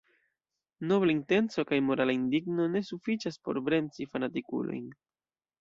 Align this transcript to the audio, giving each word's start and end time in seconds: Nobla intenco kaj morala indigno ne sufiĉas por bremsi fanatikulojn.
Nobla 0.91 1.13
intenco 1.15 1.65
kaj 1.73 1.79
morala 1.91 2.15
indigno 2.21 2.67
ne 2.77 2.83
sufiĉas 2.89 3.39
por 3.47 3.63
bremsi 3.69 4.09
fanatikulojn. 4.15 4.93